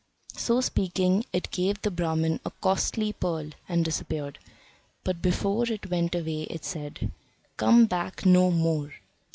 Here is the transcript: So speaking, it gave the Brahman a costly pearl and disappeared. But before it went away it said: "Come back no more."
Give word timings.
So 0.35 0.61
speaking, 0.61 1.25
it 1.31 1.51
gave 1.51 1.79
the 1.83 1.91
Brahman 1.91 2.39
a 2.43 2.49
costly 2.49 3.13
pearl 3.13 3.51
and 3.69 3.85
disappeared. 3.85 4.39
But 5.03 5.21
before 5.21 5.65
it 5.71 5.91
went 5.91 6.15
away 6.15 6.47
it 6.49 6.65
said: 6.65 7.11
"Come 7.57 7.85
back 7.85 8.25
no 8.25 8.49
more." 8.49 8.93